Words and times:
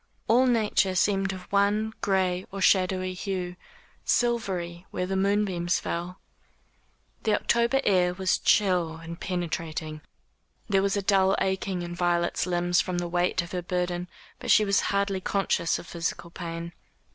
All 0.27 0.47
nature 0.47 0.95
seemed 0.95 1.31
of 1.31 1.43
one 1.51 1.93
gray 2.01 2.47
or 2.51 2.59
shadowy 2.59 3.13
hue 3.13 3.55
silvery 4.03 4.87
where 4.89 5.05
the 5.05 5.15
moonbeams 5.15 5.79
fell. 5.79 6.19
The 7.21 7.35
October 7.35 7.81
air 7.83 8.11
was 8.15 8.39
chill 8.39 8.95
and 8.95 9.19
penetrating. 9.19 10.01
There 10.67 10.81
was 10.81 10.97
a 10.97 11.03
dull 11.03 11.35
aching 11.39 11.83
in 11.83 11.93
Violet's 11.93 12.47
limbs 12.47 12.81
from 12.81 12.97
the 12.97 13.07
weight 13.07 13.43
of 13.43 13.51
her 13.51 13.61
burden, 13.61 14.09
but 14.39 14.49
she 14.49 14.65
was 14.65 14.79
hardly 14.89 15.21
conscious 15.21 15.77
of 15.77 15.85
physical 15.85 16.31
pain. 16.31 16.73